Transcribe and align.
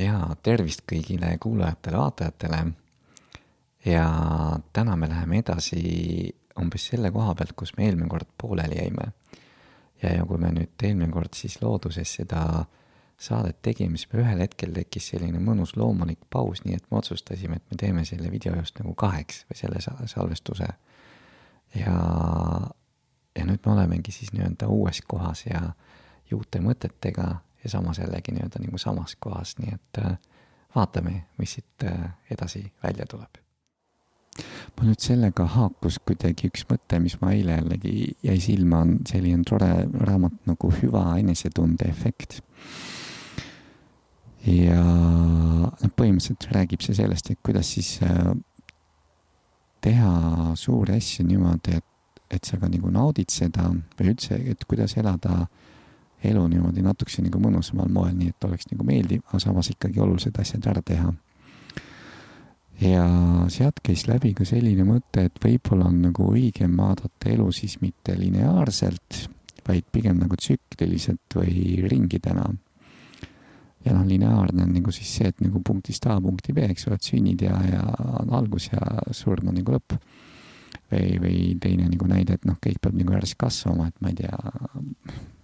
ja 0.00 0.36
tervist 0.42 0.84
kõigile 0.88 1.36
kuulajatele-vaatajatele. 1.40 2.64
ja 3.84 4.06
täna 4.72 4.96
me 4.96 5.08
läheme 5.08 5.38
edasi 5.38 6.34
umbes 6.60 6.86
selle 6.90 7.10
koha 7.10 7.34
pealt, 7.34 7.52
kus 7.56 7.72
me 7.76 7.86
eelmine 7.86 8.08
kord 8.08 8.28
pooleli 8.38 8.76
jäime. 8.80 9.12
ja, 10.02 10.14
ja 10.14 10.26
kui 10.26 10.38
me 10.38 10.52
nüüd 10.56 10.82
eelmine 10.82 11.12
kord 11.12 11.34
siis 11.34 11.60
looduses 11.62 12.14
seda 12.20 12.64
saadet 13.20 13.58
tegime, 13.62 13.98
siis 14.00 14.08
meil 14.12 14.24
ühel 14.24 14.40
hetkel 14.46 14.72
tekkis 14.72 15.10
selline 15.12 15.40
mõnus 15.44 15.74
loomulik 15.76 16.22
paus, 16.32 16.62
nii 16.64 16.78
et 16.78 16.86
me 16.90 17.00
otsustasime, 17.02 17.58
et 17.60 17.66
me 17.70 17.76
teeme 17.76 18.04
selle 18.08 18.30
video 18.32 18.54
just 18.56 18.78
nagu 18.80 18.94
kaheks 18.96 19.44
või 19.50 19.58
selle 19.60 19.82
salvestuse. 19.84 20.68
ja, 21.74 21.96
ja 23.36 23.44
nüüd 23.44 23.60
me 23.66 23.72
olemegi 23.72 24.12
siis 24.12 24.32
nii-öelda 24.32 24.68
uues 24.72 25.02
kohas 25.06 25.44
ja 25.46 25.72
uute 26.32 26.60
mõtetega 26.62 27.40
ja 27.64 27.70
samas 27.70 27.98
jällegi 27.98 28.32
nii-öelda 28.32 28.62
nagu 28.62 28.78
samas 28.78 29.16
kohas, 29.20 29.56
nii 29.58 29.74
et 29.74 30.02
äh, 30.04 30.16
vaatame, 30.74 31.24
mis 31.38 31.58
siit 31.58 31.84
äh, 31.84 32.10
edasi 32.30 32.64
välja 32.82 33.06
tuleb 33.06 33.40
mul 34.76 34.90
nüüd 34.90 35.02
sellega 35.02 35.44
haakus 35.54 35.98
kuidagi 36.06 36.48
üks 36.50 36.64
mõte, 36.70 37.00
mis 37.02 37.16
ma 37.20 37.32
eile 37.34 37.58
jällegi 37.58 37.94
jäi 38.24 38.38
silma, 38.42 38.82
on 38.84 38.94
selline 39.08 39.44
tore 39.48 39.70
raamat 40.06 40.36
nagu 40.48 40.70
Hüva 40.78 41.04
enesetunde 41.20 41.88
efekt. 41.90 42.40
ja 44.46 44.80
noh, 44.80 45.90
põhimõtteliselt 45.96 46.48
räägib 46.54 46.84
see 46.84 46.96
sellest, 46.96 47.32
et 47.32 47.42
kuidas 47.44 47.74
siis 47.74 47.98
äh, 48.06 48.30
teha 49.84 50.12
suuri 50.56 50.96
asju 50.96 51.26
niimoodi, 51.28 51.76
et, 51.76 52.22
et 52.30 52.48
sa 52.48 52.56
ka 52.60 52.70
nagu 52.70 52.92
naudid 52.92 53.32
seda 53.32 53.68
või 53.98 54.14
üldse, 54.14 54.38
et 54.52 54.64
kuidas 54.68 54.96
elada 55.00 55.44
elu 56.24 56.46
niimoodi 56.52 56.84
natukese 56.84 57.24
nagu 57.24 57.40
mõnusamal 57.40 57.88
moel, 57.92 58.14
nii 58.16 58.34
et 58.34 58.44
oleks 58.44 58.68
nagu 58.72 58.84
meeldiv, 58.84 59.24
aga 59.28 59.40
samas 59.42 59.70
ikkagi 59.72 60.00
olulised 60.00 60.36
asjad 60.42 60.66
ära 60.70 60.82
teha 60.84 61.12
ja 62.80 63.04
sealt 63.52 63.82
käis 63.84 64.06
läbi 64.08 64.32
ka 64.36 64.46
selline 64.48 64.86
mõte, 64.88 65.26
et 65.28 65.42
võib-olla 65.42 65.90
on 65.90 66.00
nagu 66.06 66.30
õigem 66.32 66.78
vaadata 66.80 67.30
elu 67.32 67.50
siis 67.52 67.78
mitte 67.82 68.16
lineaarselt, 68.18 69.20
vaid 69.66 69.86
pigem 69.92 70.18
nagu 70.22 70.36
tsükliliselt 70.40 71.36
või 71.36 71.84
ringidena. 71.90 72.48
ja 73.84 73.94
noh, 73.96 74.04
lineaarne 74.04 74.64
on 74.64 74.72
nagu 74.76 74.92
siis 74.92 75.12
see, 75.16 75.28
et 75.28 75.38
nagu 75.40 75.62
punktist 75.64 76.06
A 76.06 76.18
punkti 76.20 76.52
B, 76.52 76.64
eks 76.68 76.86
ole, 76.88 76.96
et 76.96 77.06
sünnid 77.06 77.42
ja, 77.42 77.56
ja 77.64 77.84
algus 78.36 78.70
ja 78.72 78.80
surm 79.12 79.48
on 79.48 79.56
nagu 79.60 79.76
lõpp. 79.76 79.96
Või, 80.90 81.16
või 81.22 81.38
teine 81.62 81.88
nagu 81.88 82.08
näide, 82.10 82.38
et 82.38 82.46
noh, 82.48 82.58
kõik 82.62 82.80
peab 82.82 82.98
nagu 82.98 83.16
järjest 83.16 83.38
kasvama, 83.40 83.88
et 83.90 84.00
ma 84.02 84.12
ei 84.12 84.18
tea, 84.22 84.36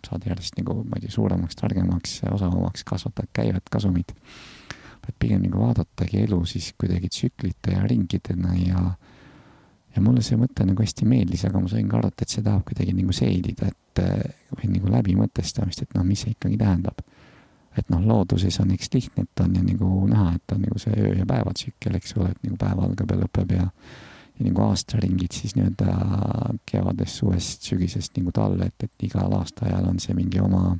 saad 0.06 0.26
järjest 0.28 0.58
nagu, 0.60 0.80
ma 0.84 0.98
ei 0.98 1.06
tea, 1.06 1.14
suuremaks, 1.14 1.58
targemaks, 1.58 2.20
osavamaks, 2.30 2.86
kasvatad 2.86 3.30
käivet, 3.36 3.68
kasumit 3.72 4.14
et 5.06 5.14
pigem 5.22 5.42
nagu 5.44 5.60
vaadatagi 5.60 6.24
elu 6.24 6.38
siis 6.50 6.72
kuidagi 6.78 7.10
tsüklite 7.12 7.76
ja 7.76 7.84
ringidena 7.86 8.54
ja 8.58 8.80
ja 9.96 10.02
mulle 10.04 10.20
see 10.24 10.36
mõte 10.36 10.64
nagu 10.68 10.82
hästi 10.82 11.06
meeldis, 11.08 11.46
aga 11.48 11.60
ma 11.62 11.70
sain 11.72 11.86
ka 11.88 11.96
aru, 12.00 12.10
et 12.12 12.28
see 12.28 12.44
tahab 12.44 12.66
kuidagi 12.68 12.92
nagu 12.92 13.14
seedida, 13.16 13.70
et 13.70 14.00
või 14.52 14.68
nagu 14.74 14.90
läbimõtestamist, 14.92 15.86
et 15.86 15.94
noh, 15.96 16.04
mis 16.04 16.20
see 16.24 16.34
ikkagi 16.34 16.58
tähendab. 16.60 17.00
et 17.76 17.90
noh, 17.92 18.00
looduses 18.08 18.56
on 18.62 18.70
eks 18.72 18.88
lihtne, 18.94 19.26
et 19.26 19.40
on 19.44 19.56
ju 19.56 19.62
nagu 19.62 19.88
näha, 20.08 20.30
et 20.38 20.52
on 20.54 20.62
nagu 20.64 20.78
see 20.80 20.94
öö 20.96 21.10
ja 21.18 21.26
päeva 21.28 21.52
tsükkel, 21.52 21.98
eks 21.98 22.14
ole, 22.16 22.30
et 22.32 22.44
nagu 22.46 22.56
päev 22.56 22.78
algab 22.80 23.10
ja 23.12 23.16
lõpeb 23.20 23.52
ja 23.52 23.66
ja 24.36 24.44
nagu 24.44 24.62
aastaringid 24.66 25.32
siis 25.32 25.54
nii-öelda 25.56 26.56
kevadest, 26.68 27.22
suvest, 27.22 27.62
sügisest 27.64 28.18
nagu 28.20 28.32
talve, 28.36 28.68
et, 28.68 28.88
et 28.88 29.06
igal 29.08 29.32
aastaajal 29.38 29.88
on 29.88 30.00
see 30.02 30.16
mingi 30.16 30.42
oma 30.42 30.74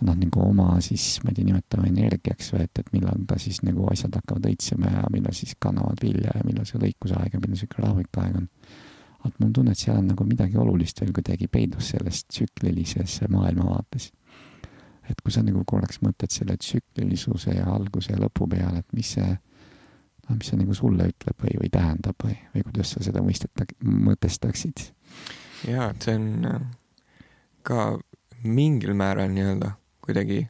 noh, 0.00 0.14
nagu 0.16 0.44
oma 0.44 0.76
siis, 0.84 1.18
ma 1.24 1.32
ei 1.32 1.36
tea, 1.38 1.48
nimetame 1.48 1.90
energiaks 1.90 2.52
või 2.54 2.64
et, 2.66 2.80
et 2.80 2.88
millal 2.94 3.26
ta 3.28 3.38
siis 3.42 3.60
nagu 3.66 3.84
asjad 3.92 4.16
hakkavad 4.18 4.48
õitsema 4.50 4.94
ja 4.96 5.04
millal 5.12 5.36
siis 5.36 5.54
kannavad 5.62 6.00
vilja 6.02 6.32
ja 6.38 6.46
millal 6.46 6.66
see 6.68 6.80
lõikusaeg 6.82 7.36
ja 7.36 7.42
millal 7.42 7.60
sihuke 7.60 7.84
rahulik 7.84 8.22
aeg 8.22 8.40
on. 8.40 8.48
et 9.22 9.38
mul 9.38 9.48
on 9.48 9.52
tunne, 9.58 9.76
et 9.76 9.78
seal 9.78 10.00
on 10.00 10.10
nagu 10.10 10.26
midagi 10.26 10.58
olulist 10.58 11.00
veel 11.00 11.12
kuidagi 11.18 11.48
peidus 11.48 11.92
selles 11.94 12.24
tsüklilises 12.24 13.20
maailmavaates. 13.28 14.10
et 15.10 15.20
kui 15.22 15.34
sa 15.34 15.42
nagu 15.42 15.64
korraks 15.66 16.02
mõtled 16.02 16.30
selle 16.30 16.56
tsüklilisuse 16.56 17.56
ja 17.58 17.68
alguse 17.74 18.12
ja 18.12 18.18
lõpu 18.18 18.48
peale, 18.48 18.82
et 18.82 18.92
mis 18.96 19.14
see, 19.18 19.30
mis 20.30 20.52
see 20.52 20.60
nagu 20.60 20.74
sulle 20.76 21.08
ütleb 21.10 21.44
või, 21.44 21.56
või 21.64 21.70
tähendab 21.72 22.24
või, 22.24 22.36
või 22.54 22.64
kuidas 22.68 22.94
sa 22.94 23.02
seda 23.04 23.22
mõisteta-, 23.24 23.66
mõtestaksid? 23.82 24.86
jaa, 25.68 25.90
et 25.90 26.06
see 26.06 26.16
on 26.18 26.48
äh, 26.48 26.62
ka 27.66 27.92
mingil 28.42 28.94
määral 28.98 29.30
nii-öelda 29.34 29.74
kuidagi 30.02 30.46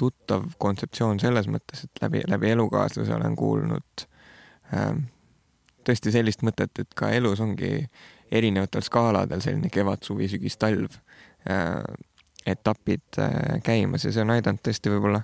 tuttav 0.00 0.46
kontseptsioon 0.58 1.20
selles 1.22 1.48
mõttes, 1.50 1.84
et 1.86 2.02
läbi, 2.02 2.24
läbi 2.28 2.50
elukaaslase 2.50 3.14
olen 3.14 3.36
kuulnud 3.36 4.06
ähm, 4.74 5.04
tõesti 5.86 6.12
sellist 6.14 6.42
mõtet, 6.46 6.72
et 6.80 6.96
ka 6.96 7.12
elus 7.14 7.42
ongi 7.44 7.84
erinevatel 8.34 8.82
skaaladel 8.82 9.42
selline 9.44 9.70
kevad, 9.72 10.02
suvi, 10.02 10.28
sügis, 10.32 10.56
talv 10.58 10.96
äh, 11.50 11.82
etapid 12.46 13.20
äh, 13.20 13.60
käimas 13.64 14.04
ja 14.04 14.12
see 14.12 14.24
on 14.24 14.34
aidanud 14.34 14.64
tõesti 14.64 14.92
võib-olla 14.92 15.22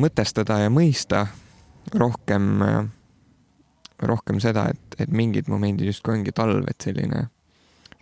mõtestada 0.00 0.60
ja 0.62 0.70
mõista 0.72 1.26
rohkem 1.92 2.62
äh,, 2.62 2.84
rohkem 4.02 4.40
seda, 4.40 4.68
et, 4.70 4.98
et 4.98 5.10
mingid 5.10 5.48
momendid 5.48 5.88
justkui 5.88 6.18
ongi 6.18 6.32
talv, 6.34 6.66
et 6.68 6.80
selline, 6.82 7.26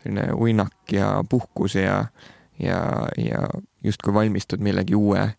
selline 0.03 0.29
uinak 0.35 0.93
ja 0.93 1.15
puhkus 1.29 1.77
ja, 1.79 2.05
ja, 2.59 2.81
ja 3.19 3.47
justkui 3.85 4.15
valmistud 4.15 4.63
millegi 4.65 4.97
uue 4.97 5.21
äh, 5.23 5.37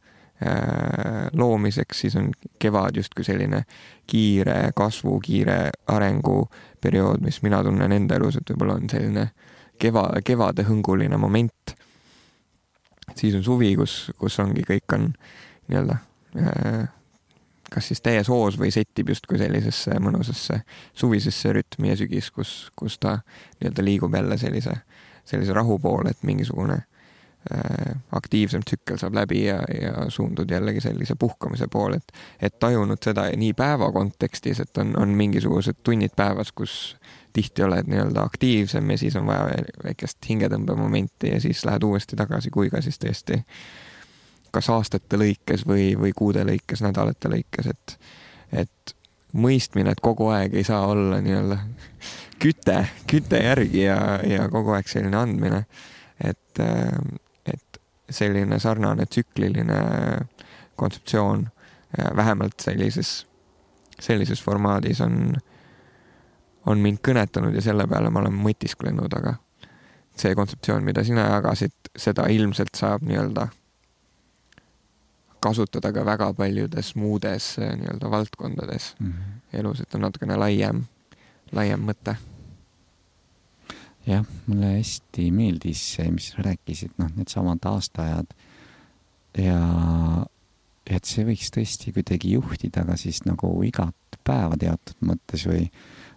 loomiseks, 1.34 2.06
siis 2.06 2.16
on 2.20 2.32
kevad 2.60 2.98
justkui 3.00 3.26
selline 3.26 3.64
kiire 4.08 4.72
kasvu, 4.76 5.20
kiire 5.24 5.72
arengu 5.88 6.48
periood, 6.82 7.24
mis 7.24 7.42
mina 7.44 7.64
tunnen 7.64 7.92
enda 7.92 8.20
elus, 8.20 8.38
et 8.40 8.54
võib-olla 8.54 8.78
on 8.80 8.90
selline 8.92 9.30
keva, 9.80 10.10
kevadehõnguline 10.26 11.18
moment. 11.18 11.78
siis 13.16 13.36
on 13.36 13.44
suvi, 13.44 13.76
kus, 13.76 14.12
kus 14.18 14.40
ongi, 14.40 14.64
kõik 14.68 14.96
on 14.96 15.14
nii-öelda 15.68 15.98
äh, 16.40 16.86
kas 17.74 17.90
siis 17.92 18.02
täies 18.06 18.30
hoos 18.32 18.58
või 18.60 18.72
settib 18.74 19.10
justkui 19.10 19.42
sellisesse 19.42 20.00
mõnusasse 20.00 20.62
suvisesse 20.94 21.54
rütmi 21.58 21.92
ja 21.92 22.00
sügis, 22.00 22.32
kus, 22.32 22.54
kus 22.80 23.00
ta 23.02 23.20
nii-öelda 23.60 23.86
liigub 23.86 24.16
jälle 24.16 24.38
sellise, 24.38 24.78
sellise 25.26 25.54
rahu 25.58 25.80
poole, 25.82 26.14
et 26.14 26.24
mingisugune 26.24 26.84
Äh, 27.52 27.96
aktiivsem 28.12 28.62
tsükkel 28.64 28.98
saab 28.98 29.18
läbi 29.18 29.42
ja, 29.46 29.58
ja 29.82 30.06
suundud 30.10 30.52
jällegi 30.52 30.80
sellise 30.82 31.16
puhkamise 31.20 31.66
poole, 31.68 31.98
et, 32.00 32.14
et 32.40 32.54
tajunud 32.60 33.04
seda 33.04 33.26
nii 33.36 33.52
päeva 33.54 33.90
kontekstis, 33.92 34.62
et 34.64 34.80
on, 34.80 34.94
on 34.96 35.12
mingisugused 35.20 35.82
tunnid 35.84 36.16
päevas, 36.16 36.54
kus 36.56 36.96
tihti 37.36 37.66
oled 37.68 37.90
nii-öelda 37.92 38.24
aktiivsem 38.24 38.96
ja 38.96 38.98
siis 38.98 39.18
on 39.20 39.28
vaja 39.28 39.60
väikest 39.84 40.24
hingetõmbemomenti 40.30 41.34
ja 41.34 41.42
siis 41.44 41.66
lähed 41.68 41.84
uuesti 41.84 42.16
tagasi, 42.16 42.48
kui 42.54 42.72
ka 42.72 42.80
siis 42.82 43.02
tõesti 43.04 43.42
kas 44.54 44.70
aastate 44.70 45.18
lõikes 45.18 45.66
või, 45.68 45.94
või 46.00 46.14
kuude 46.16 46.46
lõikes, 46.48 46.84
nädalate 46.86 47.32
lõikes, 47.32 47.72
et, 47.74 47.96
et 48.64 48.96
mõistmine, 49.34 49.96
et 49.96 50.04
kogu 50.04 50.30
aeg 50.34 50.54
ei 50.54 50.66
saa 50.68 50.86
olla 50.88 51.20
nii-öelda 51.26 51.58
küte, 52.44 52.84
küte 53.10 53.42
järgi 53.44 53.88
ja, 53.88 53.98
ja 54.28 54.48
kogu 54.54 54.76
aeg 54.78 54.90
selline 54.92 55.18
andmine, 55.18 55.66
et 56.24 56.64
selline 58.14 58.60
sarnane 58.60 59.06
tsükliline 59.06 59.78
kontseptsioon 60.76 61.48
vähemalt 62.16 62.60
sellises, 62.60 63.28
sellises 64.00 64.44
formaadis 64.44 65.02
on, 65.02 65.36
on 66.66 66.80
mind 66.80 67.02
kõnetanud 67.08 67.56
ja 67.56 67.62
selle 67.62 67.88
peale 67.88 68.10
ma 68.10 68.24
olen 68.24 68.38
mõtisklenud, 68.38 69.18
aga 69.18 69.36
see 70.18 70.36
kontseptsioon, 70.38 70.86
mida 70.86 71.04
sina 71.04 71.28
jagasid, 71.36 71.76
seda 71.98 72.28
ilmselt 72.30 72.76
saab 72.78 73.06
nii-öelda 73.06 73.48
kasutada 75.44 75.92
ka 75.94 76.06
väga 76.08 76.32
paljudes 76.38 76.94
muudes 76.96 77.54
nii-öelda 77.60 78.12
valdkondades. 78.12 78.94
Mm 79.00 79.08
-hmm. 79.12 79.60
elus, 79.60 79.82
et 79.82 79.96
on 79.96 80.02
natukene 80.02 80.38
laiem, 80.38 80.84
laiem 81.52 81.90
mõte. 81.90 82.16
Jah, 84.08 84.26
mulle 84.48 84.78
hästi 84.78 85.32
meeldis 85.32 85.82
see, 85.96 86.12
mis 86.12 86.34
sa 86.34 86.44
rääkisid, 86.44 86.92
noh, 86.98 87.12
needsamad 87.16 87.64
aastaajad. 87.66 88.34
Ja 89.38 89.60
et 90.86 91.06
see 91.08 91.24
võiks 91.26 91.52
tõesti 91.56 91.94
kuidagi 91.96 92.34
juhtida 92.36 92.84
ka 92.86 92.98
siis 93.00 93.24
nagu 93.26 93.50
igat 93.64 94.20
päeva 94.28 94.58
teatud 94.60 95.00
mõttes 95.08 95.46
või, 95.48 95.70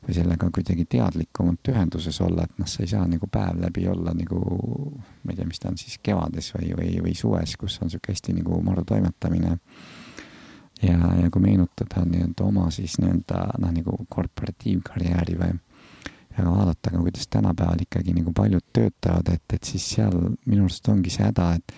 või 0.04 0.14
sellega 0.14 0.48
kuidagi 0.54 0.86
teadlikumalt 0.96 1.70
ühenduses 1.72 2.20
olla, 2.24 2.46
et 2.46 2.58
noh, 2.60 2.68
sa 2.70 2.82
ei 2.84 2.90
saa 2.90 3.06
nagu 3.10 3.28
päev 3.32 3.60
läbi 3.60 3.86
olla 3.90 4.14
nagu, 4.14 4.40
ma 5.24 5.32
ei 5.32 5.38
tea, 5.38 5.46
mis 5.48 5.62
ta 5.62 5.70
on 5.72 5.78
siis 5.80 5.98
kevades 6.02 6.52
või, 6.54 6.72
või, 6.78 6.90
või 7.08 7.14
suves, 7.18 7.56
kus 7.60 7.78
on 7.82 7.92
sihuke 7.92 8.14
hästi 8.14 8.36
nagu 8.40 8.60
maru 8.62 8.84
toimetamine. 8.86 9.58
ja, 10.82 10.96
ja 11.22 11.30
kui 11.32 11.42
meenutada 11.42 12.04
nii-öelda 12.04 12.44
oma 12.44 12.70
siis 12.70 12.98
nii-öelda 13.00 13.46
noh, 13.58 13.72
nagu 13.72 13.96
korporatiivkarjääri 14.08 15.38
või 15.40 15.54
ja 16.38 16.44
vaadata 16.50 16.90
ka, 16.90 16.98
kuidas 16.98 17.28
tänapäeval 17.28 17.82
ikkagi 17.82 18.14
nagu 18.14 18.32
paljud 18.32 18.64
töötavad, 18.72 19.28
et, 19.32 19.44
et 19.52 19.64
siis 19.64 19.86
seal 19.94 20.16
minu 20.44 20.66
arust 20.66 20.88
ongi 20.92 21.12
see 21.12 21.24
häda, 21.24 21.52
et, 21.56 21.76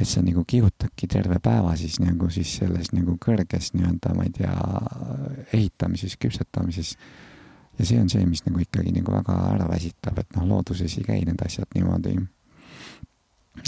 et 0.00 0.08
sa 0.08 0.22
nagu 0.24 0.44
kihutadki 0.46 1.08
terve 1.10 1.38
päeva 1.42 1.76
siis 1.78 2.00
nagu 2.02 2.30
siis 2.34 2.56
selles 2.58 2.90
nagu 2.94 3.16
kõrges 3.22 3.72
nii-öelda, 3.76 4.14
ma 4.16 4.26
ei 4.26 4.34
tea, 4.34 4.56
ehitamises, 5.52 6.18
küpsetamises. 6.18 6.96
Ja 7.78 7.86
see 7.86 7.98
on 8.00 8.08
see, 8.12 8.24
mis 8.28 8.44
nagu 8.46 8.62
ikkagi 8.62 8.94
nagu 8.94 9.12
väga 9.16 9.36
ära 9.54 9.68
väsitab, 9.70 10.20
et 10.22 10.36
noh, 10.36 10.46
looduses 10.54 10.98
ei 10.98 11.06
käi 11.06 11.20
need 11.26 11.42
asjad 11.44 11.70
niimoodi. 11.74 12.16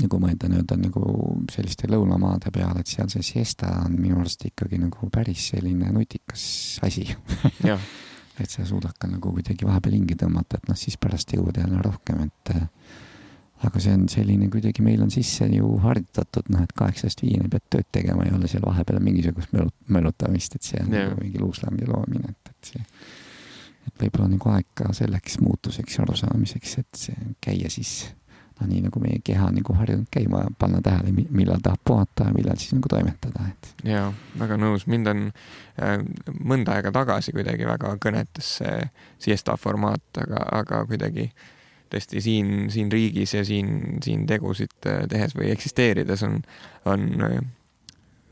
nagu 0.02 0.18
mõelda 0.20 0.48
nii-öelda 0.50 0.76
nagu 0.82 1.02
selliste 1.50 1.88
lõunamaade 1.88 2.50
peale, 2.52 2.82
et 2.82 2.90
seal 2.90 3.08
see 3.12 3.22
siesta 3.22 3.70
on 3.84 3.94
minu 4.00 4.18
arust 4.20 4.42
ikkagi 4.48 4.80
nagu 4.82 5.10
päris 5.14 5.52
selline 5.52 5.92
nutikas 5.94 6.42
asi 6.82 7.06
et 8.42 8.50
sa 8.50 8.66
suudad 8.66 8.96
ka 8.98 9.08
nagu 9.08 9.32
kuidagi 9.32 9.66
vahepeal 9.66 9.96
hinge 9.96 10.16
tõmmata, 10.20 10.58
et 10.58 10.68
noh, 10.68 10.78
siis 10.78 10.98
pärast 11.00 11.32
jõuad 11.32 11.60
jälle 11.60 11.80
rohkem, 11.84 12.26
et 12.26 12.56
aga 13.64 13.80
see 13.80 13.94
on 13.96 14.04
selline 14.12 14.48
kuidagi, 14.52 14.84
meil 14.84 15.04
on 15.04 15.12
sisse 15.12 15.48
ju 15.48 15.70
harjutatud, 15.84 16.50
noh, 16.52 16.64
et 16.66 16.74
kaheksast 16.76 17.22
viieni 17.24 17.48
pead 17.52 17.64
tööd 17.72 17.88
tegema, 17.94 18.26
ei 18.26 18.34
ole 18.36 18.50
seal 18.50 18.66
vahepeal 18.66 19.00
mingisugust 19.04 19.54
mölutamist, 19.92 20.58
et 20.58 20.68
see 20.68 20.82
on 20.82 20.92
yeah. 20.92 21.08
nagu 21.08 21.22
mingi 21.22 21.40
luuslambi 21.40 21.88
loomine, 21.88 22.34
et, 22.34 22.52
et 22.52 22.72
see, 22.72 22.84
et 23.86 24.04
võib-olla 24.04 24.28
nagu 24.34 24.52
aeg 24.52 24.68
ka 24.78 24.92
selleks 24.96 25.40
muutuseks 25.42 25.98
ja 25.98 26.04
arusaamiseks, 26.06 26.78
et 26.82 27.02
see 27.06 27.34
käia 27.44 27.70
siis 27.72 27.98
noh, 28.60 28.68
nii 28.68 28.84
nagu 28.86 29.00
meie 29.02 29.20
keha 29.24 29.48
nagu 29.54 29.76
harjunud 29.76 30.08
käima 30.12 30.46
panna 30.58 30.80
tähele, 30.84 31.12
millal 31.30 31.60
tahab 31.64 31.82
puhata 31.84 32.28
ja 32.30 32.36
millal 32.36 32.56
siis 32.60 32.76
nagu 32.76 32.90
toimetada, 32.90 33.48
et. 33.50 33.72
jaa, 33.88 34.06
väga 34.40 34.58
nõus, 34.60 34.86
mind 34.90 35.12
on 35.12 35.26
äh, 35.28 35.98
mõnda 36.40 36.76
aega 36.76 36.92
tagasi 36.94 37.34
kuidagi 37.36 37.68
väga 37.68 37.96
kõnetas 38.02 38.56
see 38.60 38.80
siesta 39.28 39.58
formaat, 39.60 40.06
aga, 40.22 40.46
aga 40.60 40.82
kuidagi 40.88 41.28
tõesti 41.92 42.22
siin, 42.24 42.70
siin 42.72 42.90
riigis 42.92 43.36
ja 43.36 43.44
siin, 43.46 44.00
siin 44.04 44.26
tegusid 44.28 44.88
äh, 44.88 45.04
tehes 45.10 45.36
või 45.36 45.52
eksisteerides 45.52 46.24
on, 46.26 46.40
on 46.88 47.06
äh, 47.28 47.38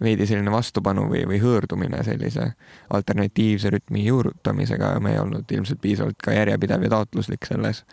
veidi 0.03 0.27
selline 0.27 0.51
vastupanu 0.53 1.07
või, 1.11 1.23
või 1.29 1.39
hõõrdumine 1.43 2.03
sellise 2.07 2.51
alternatiivse 2.95 3.71
rütmi 3.71 4.05
juurutamisega 4.07 4.95
ja 4.97 5.01
me 5.03 5.15
ei 5.15 5.21
olnud 5.23 5.51
ilmselt 5.51 5.81
piisavalt 5.81 6.19
ka 6.23 6.35
järjepidev 6.35 6.87
ja 6.87 6.93
taotluslik 6.97 7.47
selles. 7.47 7.85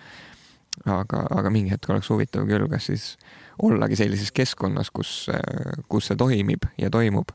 aga, 0.85 1.25
aga 1.29 1.49
mingi 1.49 1.71
hetk 1.71 1.89
oleks 1.89 2.09
huvitav 2.09 2.47
küll, 2.47 2.67
kas 2.69 2.85
siis 2.89 3.17
ollagi 3.61 3.95
sellises 3.95 4.31
keskkonnas, 4.31 4.89
kus, 4.89 5.29
kus 5.87 6.07
see 6.07 6.17
toimib 6.17 6.65
ja 6.77 6.89
toimub. 6.89 7.31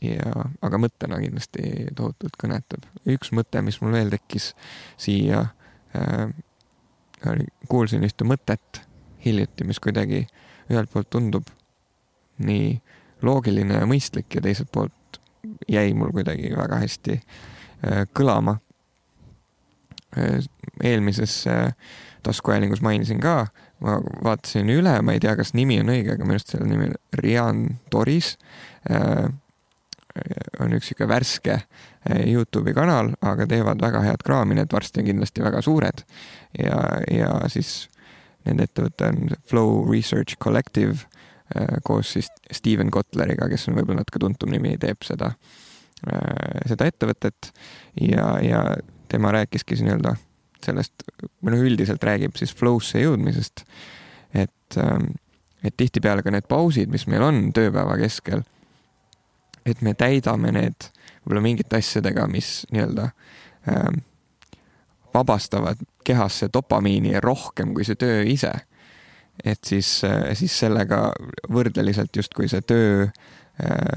ja, 0.00 0.32
aga 0.62 0.78
mõttena 0.78 1.18
kindlasti 1.20 1.88
tohutult 1.96 2.36
kõnetab. 2.40 2.86
üks 3.06 3.32
mõte, 3.32 3.62
mis 3.62 3.80
mul 3.80 3.92
veel 3.92 4.10
tekkis 4.10 4.54
siia 4.96 5.48
kuulsin 7.68 8.04
ühte 8.04 8.24
mõtet 8.24 8.82
hiljuti, 9.24 9.64
mis 9.64 9.80
kuidagi 9.82 10.26
ühelt 10.70 10.90
poolt 10.92 11.10
tundub 11.10 11.48
nii 12.38 12.78
loogiline 13.26 13.80
ja 13.80 13.88
mõistlik 13.88 14.38
ja 14.38 14.42
teiselt 14.44 14.70
poolt 14.72 15.20
jäi 15.68 15.92
mul 15.94 16.12
kuidagi 16.14 16.52
väga 16.56 16.80
hästi 16.82 17.18
äh, 17.18 18.04
kõlama 18.14 18.58
äh,. 20.16 20.44
eelmises 20.84 21.40
äh, 21.46 21.74
taskuhäälingus 22.22 22.82
mainisin 22.82 23.20
ka, 23.20 23.46
ma 23.80 23.98
vaatasin 24.24 24.70
üle, 24.70 24.96
ma 25.02 25.14
ei 25.14 25.20
tea, 25.22 25.36
kas 25.38 25.54
nimi 25.54 25.80
on 25.80 25.92
õige, 25.94 26.14
aga 26.14 26.26
minu 26.26 26.38
arust 26.38 26.54
selle 26.54 26.66
nimi 26.68 26.90
on 26.90 26.96
Rian 27.22 27.62
Toris 27.90 28.36
on 30.60 30.74
üks 30.74 30.90
sihuke 30.90 31.06
värske 31.08 31.60
Youtube'i 32.08 32.74
kanal, 32.76 33.12
aga 33.22 33.46
teevad 33.46 33.82
väga 33.82 34.02
head 34.06 34.24
kraami, 34.26 34.56
need 34.58 34.72
varsti 34.72 35.02
on 35.02 35.08
kindlasti 35.10 35.44
väga 35.44 35.62
suured. 35.62 36.02
ja, 36.58 36.78
ja 37.12 37.30
siis 37.52 37.88
nende 38.46 38.68
ettevõte 38.68 39.12
on 39.12 39.36
Flow 39.48 39.84
Research 39.90 40.38
Collective 40.42 41.06
koos 41.84 42.12
siis 42.16 42.28
Steven 42.52 42.90
Kotleriga, 42.92 43.48
kes 43.48 43.68
on 43.70 43.78
võib-olla 43.78 44.02
natuke 44.02 44.20
tuntum 44.22 44.52
nimi, 44.52 44.74
teeb 44.80 45.06
seda, 45.06 45.30
eh, 46.06 46.58
seda 46.68 46.88
ettevõtet 46.90 47.52
ja, 48.00 48.34
ja 48.44 48.62
tema 49.08 49.32
rääkiski 49.32 49.76
siis 49.76 49.86
nii-öelda 49.86 50.16
sellest, 50.64 51.06
või 51.40 51.54
noh, 51.54 51.64
üldiselt 51.70 52.04
räägib 52.04 52.36
siis 52.36 52.52
flow'sse 52.58 53.00
jõudmisest. 53.00 53.64
et, 54.34 54.76
et 55.64 55.76
tihtipeale 55.76 56.22
ka 56.22 56.34
need 56.34 56.48
pausid, 56.50 56.90
mis 56.92 57.06
meil 57.08 57.22
on 57.24 57.52
tööpäeva 57.56 57.96
keskel 58.00 58.42
et 59.70 59.82
me 59.84 59.94
täidame 59.98 60.52
need 60.54 60.88
võib-olla 61.22 61.44
mingite 61.44 61.78
asjadega, 61.78 62.26
mis 62.30 62.62
nii-öelda 62.72 63.10
ähm, 63.70 64.00
vabastavad 65.14 65.80
kehasse 66.04 66.48
dopamiini 66.52 67.18
rohkem 67.20 67.74
kui 67.76 67.86
see 67.86 67.98
töö 68.00 68.22
ise. 68.28 68.52
Et 69.44 69.58
siis, 69.64 70.04
äh, 70.04 70.30
siis 70.38 70.58
sellega 70.58 71.12
võrdeliselt 71.52 72.16
justkui 72.16 72.48
see 72.50 72.62
töö 72.66 73.06
äh, 73.06 73.10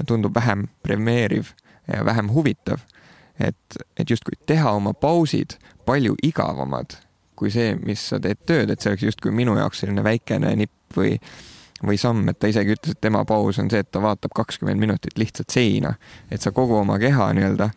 tundub 0.06 0.34
vähem 0.34 0.68
premeeriv 0.82 1.54
ja 1.90 2.04
vähem 2.04 2.30
huvitav. 2.32 2.84
et, 3.40 3.78
et 3.96 4.10
justkui 4.10 4.36
teha 4.46 4.70
oma 4.72 4.92
pausid 4.94 5.56
palju 5.86 6.14
igavamad 6.22 6.98
kui 7.36 7.50
see, 7.50 7.72
mis 7.82 8.02
sa 8.12 8.20
teed 8.22 8.44
tööd, 8.46 8.70
et 8.70 8.80
see 8.80 8.92
oleks 8.92 9.08
justkui 9.08 9.32
minu 9.34 9.56
jaoks 9.58 9.82
selline 9.82 10.04
väikene 10.04 10.54
nipp 10.56 10.98
või 10.98 11.16
või 11.82 11.98
samm, 11.98 12.28
et 12.30 12.38
ta 12.38 12.46
isegi 12.46 12.76
ütles, 12.76 12.94
et 12.94 13.00
tema 13.02 13.24
paus 13.26 13.58
on 13.58 13.70
see, 13.72 13.80
et 13.82 13.88
ta 13.90 13.98
vaatab 14.02 14.30
kakskümmend 14.38 14.78
minutit 14.78 15.18
lihtsalt 15.18 15.50
seina, 15.50 15.96
et 16.30 16.38
sa 16.38 16.52
kogu 16.54 16.76
oma 16.78 16.94
keha 17.02 17.32
nii-öelda 17.34 17.72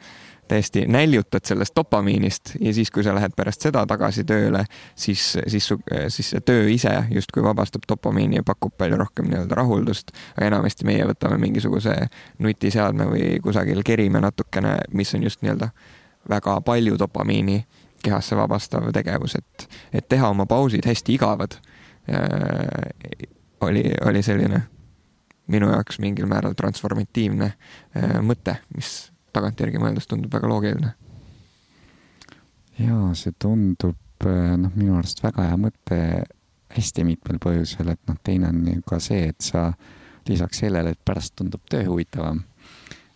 täiesti 0.47 0.85
näljutad 0.87 1.45
sellest 1.45 1.75
dopamiinist 1.75 2.53
ja 2.59 2.73
siis, 2.73 2.91
kui 2.91 3.03
sa 3.03 3.15
lähed 3.15 3.33
pärast 3.35 3.65
seda 3.65 3.85
tagasi 3.89 4.23
tööle, 4.23 4.65
siis, 4.95 5.37
siis 5.47 5.69
siis 6.07 6.29
see 6.29 6.41
töö 6.45 6.67
ise 6.69 6.93
justkui 7.11 7.43
vabastab 7.43 7.87
dopamiini 7.89 8.39
ja 8.41 8.43
pakub 8.45 8.75
palju 8.77 8.97
rohkem 8.97 9.29
nii-öelda 9.29 9.55
rahuldust. 9.55 10.11
aga 10.37 10.47
enamasti 10.47 10.85
meie 10.85 11.05
võtame 11.07 11.37
mingisuguse 11.41 11.95
nutiseadme 12.39 13.09
või 13.09 13.39
kusagil 13.43 13.81
kerime 13.85 14.21
natukene, 14.21 14.77
mis 14.93 15.15
on 15.15 15.23
just 15.23 15.41
nii-öelda 15.41 15.69
väga 16.29 16.59
palju 16.61 16.99
dopamiini 16.99 17.65
kehasse 18.03 18.37
vabastav 18.37 18.91
tegevus, 18.93 19.35
et, 19.35 19.67
et 19.93 20.07
teha 20.09 20.29
oma 20.29 20.45
pausid 20.45 20.85
hästi 20.85 21.13
igavad 21.13 21.57
oli, 23.61 23.83
oli 24.05 24.23
selline 24.23 24.61
minu 25.47 25.69
jaoks 25.69 25.99
mingil 25.99 26.29
määral 26.29 26.53
transformatiivne 26.57 27.51
äh, 27.51 28.17
mõte, 28.25 28.59
mis 28.75 29.14
tagantjärgi 29.35 29.81
mõeldes 29.81 30.09
tundub 30.09 30.33
väga 30.33 30.49
loogiline. 30.51 30.93
ja 32.79 32.97
see 33.19 33.35
tundub 33.39 34.27
äh, 34.27 34.55
noh, 34.61 34.73
minu 34.75 34.97
arust 34.99 35.23
väga 35.23 35.49
hea 35.49 35.59
mõte 35.59 35.99
hästi 36.75 37.05
mitmel 37.07 37.39
põhjusel, 37.39 37.93
et 37.93 38.01
noh, 38.09 38.17
teine 38.23 38.49
on 38.51 38.65
ju 38.67 38.81
ka 38.87 38.99
see, 38.99 39.29
et 39.31 39.41
sa 39.41 39.69
lisaks 40.27 40.63
sellele, 40.65 40.95
et 40.95 41.05
pärast 41.05 41.35
tundub 41.37 41.63
töö 41.69 41.85
huvitavam 41.87 42.41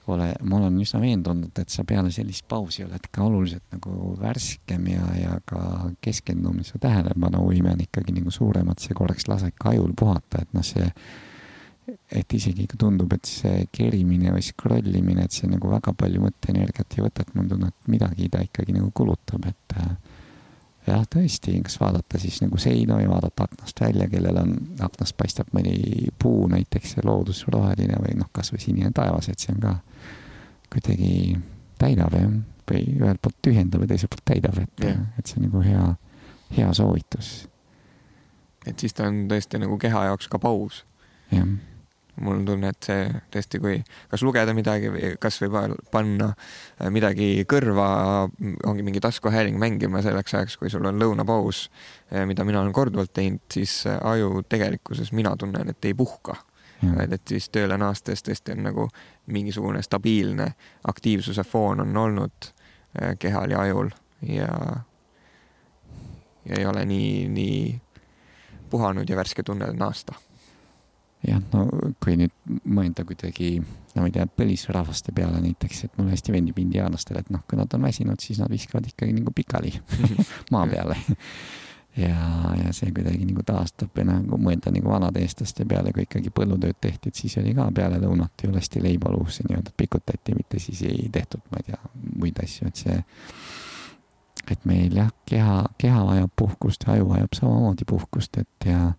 ole, 0.10 0.30
ma 0.44 0.58
olen 0.58 0.78
üsna 0.82 1.02
veendunud, 1.02 1.54
et 1.60 1.72
sa 1.72 1.84
peale 1.88 2.12
sellist 2.14 2.46
pausi 2.50 2.84
oled 2.86 3.10
ka 3.12 3.24
oluliselt 3.26 3.66
nagu 3.74 4.14
värskem 4.20 4.88
ja, 4.94 5.08
ja 5.18 5.38
ka 5.48 5.62
keskendumise 6.04 6.80
tähelepanuvõime 6.82 7.74
on 7.76 7.84
ikkagi 7.86 8.16
nagu 8.18 8.34
suurem, 8.34 8.72
et 8.72 8.84
see 8.84 8.98
korraks 8.98 9.30
laseb 9.30 9.58
ka 9.60 9.74
ajul 9.74 9.94
puhata, 9.98 10.44
et 10.44 10.56
noh, 10.58 10.66
see, 10.66 10.88
et 12.12 12.34
isegi 12.34 12.68
tundub, 12.78 13.12
et 13.16 13.28
see 13.30 13.66
kerimine 13.74 14.34
või 14.34 14.44
scroll 14.46 14.96
imine, 15.00 15.26
et 15.26 15.36
see 15.36 15.50
nagu 15.50 15.70
väga 15.72 15.94
palju 15.98 16.22
mõtteenergiat 16.24 16.98
ei 16.98 17.04
võta, 17.06 17.26
et 17.26 17.36
mul 17.38 17.50
tunneb, 17.52 17.74
et 17.74 17.92
midagi 17.94 18.30
ta 18.34 18.42
ikkagi 18.46 18.76
nagu 18.76 18.92
kulutab, 18.96 19.46
et 19.50 19.76
äh, 19.78 19.92
jah, 20.90 21.06
tõesti, 21.14 21.56
kas 21.66 21.78
vaadata 21.82 22.22
siis 22.22 22.40
nagu 22.44 22.60
seina 22.62 22.98
või 23.00 23.08
vaadata 23.12 23.46
aknast 23.48 23.82
välja, 23.84 24.10
kellel 24.12 24.42
on, 24.42 24.56
aknast 24.86 25.18
paistab 25.20 25.54
mõni 25.56 26.10
puu 26.20 26.48
näiteks 26.52 26.98
ja 26.98 27.06
loodus 27.08 27.44
roheline 27.52 28.00
või 28.02 28.18
noh, 28.20 28.30
kasvõi 28.36 28.62
sinine 28.64 28.92
taevas, 28.96 29.30
et 29.30 29.40
see 29.40 29.54
on 29.56 29.62
ka 29.64 29.76
kuidagi 30.74 31.14
täidab 31.82 32.18
jah, 32.18 32.36
või 32.70 32.84
ühelt 32.98 33.22
poolt 33.24 33.40
tühjendab 33.46 33.86
ja 33.86 33.94
teiselt 33.94 34.14
poolt 34.14 34.28
täidab, 34.34 34.60
et 34.62 34.86
yeah., 34.86 35.08
et 35.18 35.30
see 35.30 35.42
on 35.42 35.50
nagu 35.50 35.64
hea, 35.66 35.88
hea 36.58 36.70
soovitus. 36.78 37.34
et 38.66 38.80
siis 38.80 38.94
ta 38.94 39.08
on 39.10 39.26
tõesti 39.32 39.62
nagu 39.62 39.78
keha 39.82 40.10
jaoks 40.12 40.30
ka 40.30 40.42
paus. 40.42 40.84
jah 41.32 41.50
mul 42.20 42.40
on 42.40 42.46
tunne, 42.46 42.72
et 42.74 42.84
see 42.86 43.06
tõesti, 43.34 43.60
kui 43.62 43.78
kas 44.12 44.24
lugeda 44.26 44.54
midagi 44.56 44.92
või 44.94 45.12
kasvõi 45.22 45.50
panna 45.92 46.30
äh, 46.34 46.90
midagi 46.94 47.46
kõrva, 47.50 47.88
ongi 48.68 48.86
mingi 48.86 49.02
taskuhääling 49.04 49.60
mängima 49.62 50.04
selleks 50.06 50.36
ajaks, 50.36 50.58
kui 50.60 50.72
sul 50.72 50.86
on 50.90 51.00
lõunapaus, 51.02 51.68
äh, 52.14 52.26
mida 52.30 52.46
mina 52.48 52.62
olen 52.62 52.76
korduvalt 52.76 53.14
teinud, 53.16 53.44
siis 53.54 53.82
äh, 53.88 54.00
aju 54.12 54.44
tegelikkuses 54.50 55.14
mina 55.16 55.36
tunnen, 55.38 55.70
et 55.70 55.86
ei 55.86 55.94
puhka. 55.94 56.38
vaid 56.80 57.12
et 57.12 57.28
siis 57.28 57.50
tööle 57.52 57.76
naastes 57.76 58.24
tõesti 58.24 58.54
on 58.54 58.62
nagu 58.64 58.86
mingisugune 59.36 59.82
stabiilne 59.84 60.46
aktiivsuse 60.88 61.44
foon 61.44 61.82
on 61.84 61.98
olnud 61.98 62.48
kehal 63.20 63.52
ja 63.52 63.66
ajul 63.68 63.90
ja, 64.24 64.48
ja 66.46 66.56
ei 66.56 66.66
ole 66.66 66.86
nii, 66.86 67.28
nii 67.36 67.60
puhanud 68.72 69.10
ja 69.10 69.20
värske 69.20 69.44
tunne 69.44 69.74
naasta 69.76 70.16
jah, 71.28 71.42
no 71.54 71.66
kui 72.02 72.16
nüüd 72.20 72.34
mõelda 72.64 73.04
kuidagi, 73.08 73.58
no 73.96 74.04
ma 74.04 74.10
ei 74.10 74.16
tea, 74.16 74.26
põlisrahvaste 74.40 75.14
peale 75.16 75.42
näiteks, 75.44 75.86
et 75.88 75.98
mulle 76.00 76.14
hästi 76.16 76.36
meeldib 76.36 76.62
indiaanlastele, 76.64 77.24
et 77.26 77.34
noh, 77.34 77.44
kui 77.50 77.60
nad 77.60 77.74
on 77.76 77.88
väsinud, 77.88 78.22
siis 78.24 78.40
nad 78.40 78.52
viskavad 78.52 78.88
ikkagi 78.88 79.18
nagu 79.18 79.34
pikali 79.36 79.74
maa 80.54 80.66
peale. 80.70 80.96
ja, 82.00 82.16
ja 82.64 82.74
see 82.76 82.94
kuidagi 82.96 83.28
nagu 83.28 83.44
taastab 83.46 83.98
ja 84.00 84.06
nagu 84.08 84.40
mõelda 84.40 84.72
nagu 84.72 84.92
vanade 84.94 85.24
eestlaste 85.26 85.68
peale, 85.68 85.92
kui 85.96 86.06
ikkagi 86.08 86.32
põllutööd 86.36 86.80
tehti, 86.82 87.12
et 87.12 87.24
siis 87.24 87.36
oli 87.42 87.56
ka 87.58 87.68
peale 87.76 88.00
lõunat 88.00 88.46
ju 88.46 88.54
lasti 88.56 88.84
leiba 88.84 89.12
luusse 89.12 89.44
nii-öelda 89.48 89.76
pikutati, 89.78 90.38
mitte 90.38 90.62
siis 90.64 90.86
ei 90.88 91.10
tehtud, 91.12 91.44
ma 91.52 91.60
ei 91.60 91.72
tea, 91.72 91.82
muid 92.16 92.40
asju, 92.44 92.70
et 92.72 92.86
see, 92.86 93.00
et 94.54 94.70
meil 94.70 94.96
jah, 94.96 95.12
keha, 95.28 95.64
keha 95.82 96.06
vajab 96.14 96.32
puhkust 96.40 96.88
ja 96.88 96.96
aju 96.96 97.12
vajab 97.12 97.36
samamoodi 97.36 97.90
puhkust, 97.90 98.40
et 98.40 98.70
ja, 98.70 98.94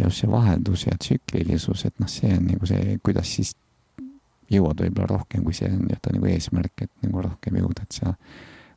ja 0.00 0.06
just 0.08 0.22
see 0.22 0.30
vaheldus 0.30 0.86
ja 0.86 0.96
tsüklilisus, 0.98 1.84
et 1.84 1.98
noh, 2.00 2.08
see 2.08 2.30
on 2.32 2.46
nagu 2.48 2.68
see, 2.68 2.96
kuidas 3.04 3.34
siis 3.36 3.52
jõuad 4.50 4.80
võib-olla 4.82 5.16
rohkem, 5.16 5.44
kui 5.44 5.54
see 5.54 5.68
on 5.70 5.82
nii-öelda 5.84 6.14
nagu 6.16 6.30
eesmärk, 6.30 6.86
et 6.86 7.04
nagu 7.04 7.24
rohkem 7.26 7.58
jõuda, 7.60 7.84
et 7.84 7.98
sa 8.00 8.14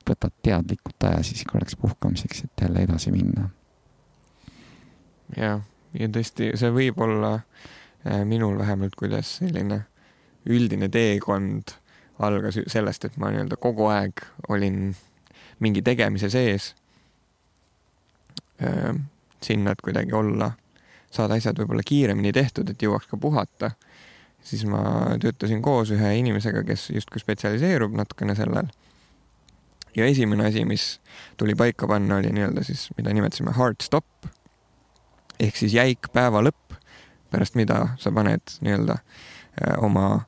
võtad 0.04 0.34
teadlikult 0.44 1.08
aja 1.08 1.22
siis 1.26 1.46
korraks 1.50 1.78
puhkamiseks, 1.80 2.44
et 2.46 2.66
jälle 2.66 2.84
edasi 2.84 3.14
minna. 3.16 3.50
jah, 5.38 5.64
ja 5.98 6.10
tõesti, 6.12 6.52
see 6.60 6.74
võib 6.76 7.00
olla 7.02 7.34
äh, 7.40 8.22
minul 8.28 8.60
vähemalt, 8.60 8.96
kuidas 9.00 9.38
selline 9.40 9.86
üldine 10.46 10.90
teekond 10.92 11.78
algas 12.20 12.60
sellest, 12.68 13.08
et 13.08 13.18
ma 13.18 13.32
nii-öelda 13.32 13.58
kogu 13.58 13.88
aeg 13.90 14.26
olin 14.52 14.92
mingi 15.64 15.82
tegemise 15.82 16.30
sees. 16.30 16.74
Äh, 18.62 18.92
sinna, 19.44 19.74
et 19.74 19.82
kuidagi 19.82 20.14
olla, 20.16 20.52
saada 21.14 21.38
asjad 21.38 21.60
võib-olla 21.60 21.86
kiiremini 21.86 22.34
tehtud, 22.36 22.70
et 22.70 22.82
jõuaks 22.82 23.10
ka 23.10 23.18
puhata. 23.18 23.72
siis 24.44 24.66
ma 24.68 24.82
töötasin 25.22 25.62
koos 25.62 25.92
ühe 25.96 26.16
inimesega, 26.20 26.64
kes 26.68 26.90
justkui 26.92 27.22
spetsialiseerub 27.22 27.94
natukene 27.96 28.36
sellel 28.36 28.68
ja 29.96 30.06
esimene 30.06 30.48
asi, 30.48 30.66
mis 30.66 31.02
tuli 31.38 31.56
paika 31.56 31.88
panna, 31.88 32.18
oli 32.18 32.32
nii-öelda 32.34 32.64
siis, 32.64 32.90
mida 32.98 33.14
nimetasime 33.14 33.52
hard 33.52 33.82
stop 33.82 34.06
ehk 35.40 35.58
siis 35.58 35.74
jäik 35.74 36.10
päeva 36.14 36.44
lõpp, 36.44 36.78
pärast 37.32 37.58
mida 37.60 37.96
sa 38.02 38.12
paned 38.14 38.56
nii-öelda 38.66 38.98
äh, 39.00 39.76
oma, 39.84 40.26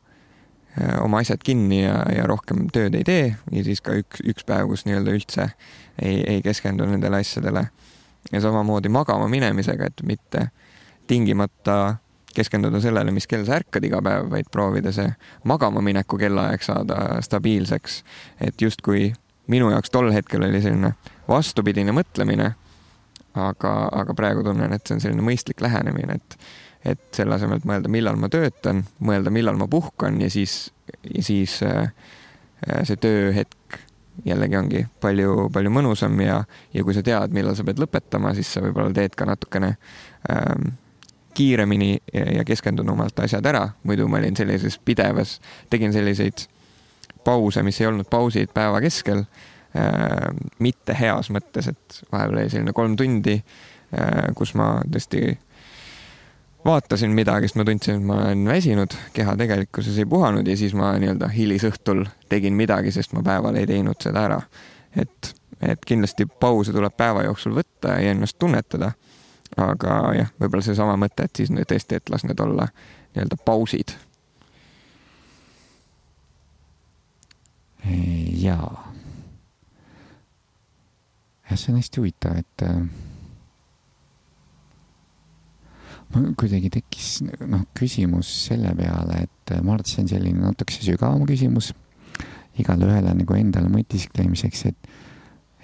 äh, 0.77 0.97
oma 1.03 1.21
asjad 1.23 1.43
kinni 1.45 1.83
ja, 1.83 1.97
ja 2.13 2.27
rohkem 2.29 2.67
tööd 2.73 2.97
ei 2.97 3.07
tee 3.07 3.25
ja 3.33 3.65
siis 3.65 3.81
ka 3.85 3.97
üks, 4.01 4.21
üks 4.25 4.47
päev, 4.47 4.69
kus 4.71 4.85
nii-öelda 4.87 5.15
üldse 5.15 5.49
ei, 6.01 6.21
ei 6.23 6.41
keskendu 6.45 6.87
nendele 6.89 7.23
asjadele. 7.23 7.67
ja 8.31 8.41
samamoodi 8.41 8.89
magama 8.89 9.27
minemisega, 9.29 9.85
et 9.85 10.01
mitte 10.03 10.49
tingimata 11.07 11.95
keskenduda 12.35 12.81
sellele, 12.83 13.11
mis 13.15 13.27
kell 13.31 13.45
sa 13.47 13.59
ärkad 13.59 13.85
iga 13.87 14.01
päev, 14.03 14.27
vaid 14.31 14.49
proovida 14.51 14.91
see 14.95 15.07
magama 15.47 15.83
mineku 15.85 16.19
kellaaeg 16.19 16.63
saada 16.65 17.21
stabiilseks. 17.23 18.03
et 18.41 18.61
justkui 18.61 19.13
minu 19.47 19.71
jaoks 19.71 19.93
tol 19.93 20.11
hetkel 20.13 20.43
oli 20.43 20.61
selline 20.61 20.93
vastupidine 21.29 21.95
mõtlemine. 21.95 22.53
aga, 23.35 23.71
aga 23.91 24.13
praegu 24.15 24.43
tunnen, 24.43 24.71
et 24.73 24.87
see 24.87 24.95
on 24.95 25.01
selline 25.03 25.23
mõistlik 25.25 25.59
lähenemine, 25.61 26.15
et, 26.15 26.37
et 26.93 27.01
selle 27.11 27.35
asemel, 27.35 27.59
et 27.59 27.65
mõelda, 27.67 27.91
millal 27.91 28.15
ma 28.15 28.29
töötan, 28.31 28.85
mõelda, 29.03 29.33
millal 29.33 29.59
ma 29.59 29.67
puhkan 29.67 30.21
ja 30.21 30.29
siis, 30.31 30.71
ja 31.03 31.23
siis 31.23 31.57
äh, 31.67 31.91
see 32.87 32.95
tööhetk 32.95 33.81
jällegi 34.23 34.55
ongi 34.55 34.85
palju, 35.03 35.49
palju 35.51 35.73
mõnusam 35.73 36.15
ja, 36.23 36.39
ja 36.73 36.83
kui 36.87 36.95
sa 36.95 37.03
tead, 37.03 37.35
millal 37.35 37.57
sa 37.59 37.67
pead 37.67 37.81
lõpetama, 37.83 38.31
siis 38.37 38.53
sa 38.55 38.63
võib-olla 38.63 38.95
teed 38.95 39.19
ka 39.19 39.27
natukene 39.27 39.73
ähm, 40.31 40.71
kiiremini 41.35 41.97
ja 42.13 42.43
keskendunumalt 42.47 43.19
asjad 43.19 43.45
ära, 43.45 43.67
muidu 43.83 44.07
ma 44.11 44.21
olin 44.21 44.37
sellises 44.37 44.79
pidevas, 44.79 45.39
tegin 45.69 45.93
selliseid 45.93 46.47
pause, 47.25 47.63
mis 47.65 47.81
ei 47.81 47.89
olnud 47.89 48.09
pausid 48.09 48.53
päeva 48.53 48.81
keskel 48.83 49.23
äh,. 49.75 50.29
mitte 50.59 50.95
heas 50.99 51.31
mõttes, 51.33 51.69
et 51.71 52.01
vahepeal 52.11 52.43
oli 52.43 52.53
selline 52.53 52.73
kolm 52.73 52.95
tundi 52.99 53.39
äh,, 53.39 54.29
kus 54.37 54.55
ma 54.55 54.77
tõesti 54.85 55.35
vaatasin 56.65 57.13
midagi, 57.13 57.47
sest 57.47 57.59
ma 57.59 57.65
tundsin, 57.65 57.99
et 57.99 58.05
ma 58.05 58.19
olen 58.23 58.45
väsinud, 58.49 58.93
keha 59.13 59.35
tegelikkuses 59.37 59.97
ei 60.01 60.05
puhanud 60.09 60.47
ja 60.47 60.57
siis 60.57 60.73
ma 60.77 60.95
nii-öelda 61.01 61.29
hilisõhtul 61.33 62.05
tegin 62.29 62.57
midagi, 62.57 62.93
sest 62.95 63.13
ma 63.13 63.21
päeval 63.25 63.59
ei 63.59 63.67
teinud 63.69 64.01
seda 64.01 64.25
ära. 64.29 64.39
et, 64.95 65.35
et 65.61 65.85
kindlasti 65.85 66.25
pause 66.25 66.73
tuleb 66.73 66.93
päeva 66.97 67.25
jooksul 67.27 67.53
võtta 67.55 67.99
ja 68.01 68.15
ennast 68.15 68.39
tunnetada. 68.39 68.91
Aga 69.57 69.99
jah, 70.17 70.33
võib-olla 70.41 70.65
seesama 70.65 70.97
mõte, 70.99 71.27
et 71.27 71.41
siis 71.41 71.53
tõesti, 71.53 71.99
et 71.99 72.09
las 72.13 72.25
need 72.27 72.39
olla 72.43 72.67
nii-öelda 73.15 73.37
pausid 73.45 73.95
jaa. 78.45 78.93
jah, 81.49 81.57
see 81.57 81.71
on 81.73 81.79
hästi 81.79 82.01
huvitav, 82.01 82.37
et 82.41 82.65
äh, 82.65 82.81
mul 86.13 86.31
kuidagi 86.39 86.71
tekkis 86.73 87.09
noh, 87.45 87.65
küsimus 87.77 88.31
selle 88.47 88.73
peale, 88.77 89.25
et 89.27 89.53
äh, 89.53 89.61
ma 89.61 89.75
arvan, 89.75 89.85
et 89.85 89.93
see 89.93 90.03
on 90.03 90.11
selline 90.11 90.41
natukese 90.41 90.85
sügavam 90.87 91.25
küsimus 91.29 91.73
igale 92.61 92.87
ühele 92.87 93.13
nagu 93.19 93.37
endale 93.37 93.69
mõtisklemiseks, 93.71 94.65
et 94.71 94.93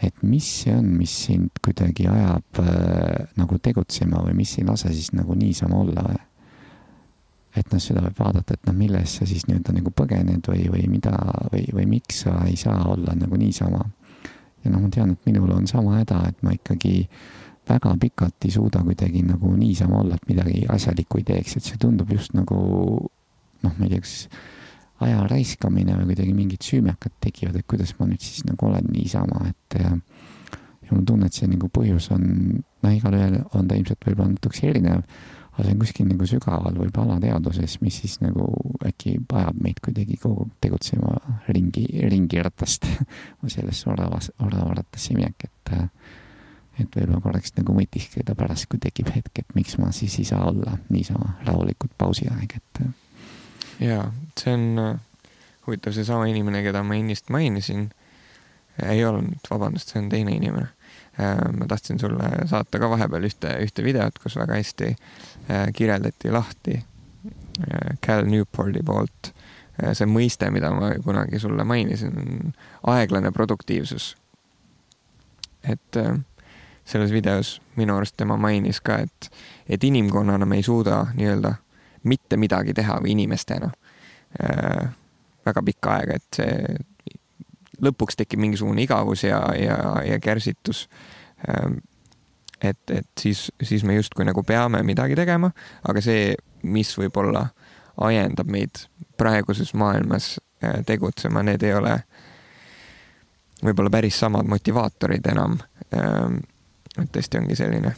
et 0.01 0.24
mis 0.25 0.46
see 0.63 0.74
on, 0.74 0.88
mis 0.98 1.13
sind 1.27 1.62
kuidagi 1.63 2.08
ajab 2.10 2.62
äh, 2.63 3.29
nagu 3.38 3.60
tegutsema 3.62 4.24
või 4.25 4.36
mis 4.41 4.58
ei 4.58 4.65
lase 4.65 4.93
siis 4.93 5.12
nagu 5.13 5.36
niisama 5.38 5.81
olla 5.84 6.05
või? 6.10 6.20
et 7.60 7.67
noh, 7.74 7.81
seda 7.84 8.03
võib 8.05 8.15
vaadata, 8.15 8.55
et 8.55 8.67
noh, 8.67 8.75
milles 8.77 9.17
sa 9.20 9.27
siis 9.27 9.43
nii-öelda 9.48 9.75
nagu 9.75 9.91
põgened 9.96 10.48
või, 10.48 10.65
või 10.72 10.86
mida 10.91 11.15
või, 11.51 11.65
või 11.75 11.88
miks 11.98 12.24
sa 12.25 12.38
ei 12.48 12.55
saa 12.60 12.86
olla 12.93 13.15
nagu 13.17 13.38
niisama. 13.39 13.84
ja 14.63 14.72
noh, 14.72 14.79
ma 14.79 14.91
tean, 14.93 15.12
et 15.15 15.27
minul 15.27 15.51
on 15.51 15.67
sama 15.67 16.00
häda, 16.00 16.22
et 16.29 16.43
ma 16.46 16.55
ikkagi 16.55 16.96
väga 17.67 17.93
pikalt 18.00 18.48
ei 18.48 18.53
suuda 18.55 18.81
kuidagi 18.86 19.24
nagu 19.27 19.51
niisama 19.55 20.00
olla, 20.00 20.15
et 20.15 20.31
midagi 20.31 20.63
asjalikku 20.70 21.22
ei 21.22 21.27
teeks, 21.27 21.58
et 21.58 21.67
see 21.67 21.81
tundub 21.81 22.10
just 22.12 22.34
nagu 22.38 22.58
noh, 23.62 23.74
ma 23.77 23.86
ei 23.86 23.91
tea, 23.91 24.01
kas 24.05 24.15
aja 25.05 25.25
raiskamine 25.29 25.98
või 26.00 26.12
kuidagi 26.12 26.34
mingid 26.38 26.65
süümekad 26.65 27.17
tekivad, 27.24 27.60
et 27.60 27.67
kuidas 27.70 27.93
ma 28.00 28.08
nüüd 28.10 28.24
siis 28.24 28.46
nagu 28.48 28.67
olen 28.67 28.88
niisama, 28.93 29.46
et 29.50 29.79
ja 29.81 29.91
mul 30.91 31.01
on 31.01 31.05
tunne, 31.08 31.29
et 31.29 31.38
see 31.38 31.48
nagu 31.48 31.70
põhjus 31.72 32.10
on, 32.15 32.25
noh, 32.84 32.96
igalühel 32.96 33.39
on 33.58 33.70
ta 33.70 33.77
ilmselt 33.79 34.08
võib-olla 34.08 34.34
natukese 34.34 34.72
erinev 34.74 35.05
aga 35.51 35.65
see 35.65 35.74
on 35.74 35.81
kuskil 35.81 36.08
nagu 36.08 36.27
sügaval 36.27 36.77
võib-olla 36.79 37.17
alateadvuses, 37.17 37.77
mis 37.84 37.98
siis 38.03 38.17
nagu 38.24 38.48
äkki 38.88 39.17
ajab 39.20 39.60
meid 39.62 39.81
kuidagi 39.84 40.17
kogu 40.22 40.46
aeg 40.46 40.55
tegutsema 40.63 41.12
ringi, 41.51 41.86
ringiratast 42.12 42.88
või 43.41 43.51
sellesse 43.51 43.89
oravas, 43.91 44.31
oravarattasse 44.39 45.17
minek, 45.17 45.50
et 45.50 45.75
et 46.79 46.96
võib-olla 46.96 47.20
korraks 47.22 47.51
nagu 47.58 47.75
mõtiskleda 47.75 48.34
pärast, 48.34 48.65
kui 48.72 48.79
tekib 48.81 49.12
hetk, 49.13 49.43
et 49.43 49.55
miks 49.58 49.75
ma 49.77 49.91
siis 49.93 50.15
ei 50.22 50.25
saa 50.25 50.48
olla 50.50 50.77
niisama 50.89 51.36
rahulikult 51.46 51.93
pausi 52.00 52.29
aeg, 52.31 52.55
et. 52.58 52.84
Jaa, 53.80 54.12
see 54.40 54.54
on 54.54 54.80
äh, 54.80 55.00
huvitav, 55.68 55.94
seesama 55.94 56.28
inimene, 56.32 56.63
keda 56.63 56.84
ma 56.84 56.98
ennist 57.00 57.30
mainisin, 57.30 57.90
ei 58.84 59.06
olnud, 59.06 59.40
vabandust, 59.50 59.94
see 59.94 60.01
on 60.01 60.10
teine 60.10 60.36
inimene 60.36 60.70
Äh, 61.20 61.51
ma 61.58 61.66
tahtsin 61.68 62.00
sulle 62.00 62.24
saata 62.46 62.80
ka 62.80 62.90
vahepeal 62.90 63.25
ühte, 63.28 63.50
ühte 63.60 63.84
videot, 63.84 64.16
kus 64.24 64.38
väga 64.40 64.56
hästi 64.56 64.88
äh, 64.88 65.66
kirjeldati 65.75 66.32
lahti 66.32 66.78
äh, 66.78 67.98
Cal 68.06 68.24
Newporti 68.25 68.84
poolt 68.86 69.34
see 69.98 70.06
mõiste, 70.06 70.48
mida 70.54 70.70
ma 70.75 70.92
kunagi 71.01 71.40
sulle 71.42 71.63
mainisin, 71.66 72.54
aeglane 72.88 73.32
produktiivsus. 73.34 74.16
et 75.63 75.98
selles 76.86 77.12
videos 77.12 77.62
minu 77.75 77.96
arust 77.96 78.18
tema 78.18 78.38
mainis 78.38 78.82
ka, 78.82 79.00
et, 79.00 79.32
et 79.70 79.84
inimkonnana 79.84 80.46
me 80.46 80.60
ei 80.60 80.63
suuda 80.63 81.08
nii-öelda 81.16 81.54
mitte 82.03 82.38
midagi 82.38 82.74
teha 82.74 82.98
või 83.01 83.15
inimestena 83.15 83.72
äh, 84.41 84.89
väga 85.46 85.63
pikka 85.65 85.96
aega, 85.98 86.17
et 86.17 86.39
see 86.41 86.79
lõpuks 87.81 88.17
tekib 88.20 88.41
mingisugune 88.41 88.84
igavus 88.84 89.24
ja, 89.25 89.41
ja, 89.58 89.77
ja 90.05 90.20
kärsitus. 90.22 90.86
Ähm, 91.50 91.79
et, 92.62 92.81
et 92.93 93.08
siis, 93.20 93.51
siis 93.63 93.84
me 93.84 93.96
justkui 93.96 94.25
nagu 94.25 94.43
peame 94.43 94.84
midagi 94.86 95.17
tegema, 95.17 95.50
aga 95.89 96.03
see, 96.05 96.36
mis 96.63 96.93
võib-olla 96.98 97.48
ajendab 98.01 98.50
meid 98.53 98.84
praeguses 99.17 99.74
maailmas 99.74 100.36
äh, 100.63 100.84
tegutsema, 100.86 101.43
need 101.43 101.65
ei 101.65 101.74
ole 101.74 101.98
võib-olla 103.62 103.89
päris 103.93 104.20
samad 104.22 104.46
motivaatorid 104.50 105.25
enam. 105.34 105.58
Ähm, 105.98 106.41
et 107.00 107.10
tõesti 107.13 107.39
ongi 107.41 107.58
selline 107.58 107.96